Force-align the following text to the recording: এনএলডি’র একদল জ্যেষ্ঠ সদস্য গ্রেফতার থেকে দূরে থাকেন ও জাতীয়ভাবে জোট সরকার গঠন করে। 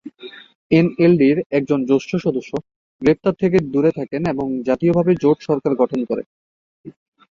এনএলডি’র 0.71 1.37
একদল 1.51 1.81
জ্যেষ্ঠ 1.89 2.11
সদস্য 2.25 2.51
গ্রেফতার 3.01 3.35
থেকে 3.41 3.57
দূরে 3.73 3.91
থাকেন 3.99 4.21
ও 4.33 4.63
জাতীয়ভাবে 4.67 5.11
জোট 5.23 5.37
সরকার 5.47 5.71
গঠন 5.81 5.99
করে। 6.09 6.23